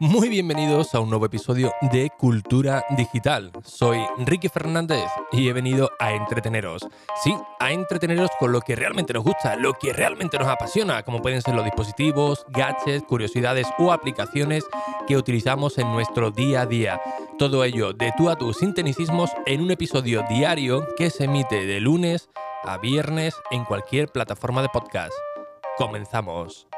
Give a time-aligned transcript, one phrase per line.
[0.00, 3.50] Muy bienvenidos a un nuevo episodio de Cultura Digital.
[3.62, 6.86] Soy Ricky Fernández y he venido a entreteneros.
[7.22, 11.22] Sí, a entreteneros con lo que realmente nos gusta, lo que realmente nos apasiona, como
[11.22, 14.64] pueden ser los dispositivos, gadgets, curiosidades o aplicaciones
[15.06, 17.00] que utilizamos en nuestro día a día.
[17.38, 21.66] Todo ello de tú a tú sin tecnicismos en un episodio diario que se emite
[21.66, 22.28] de lunes
[22.62, 25.14] a viernes en cualquier plataforma de podcast.
[25.76, 26.68] Comenzamos.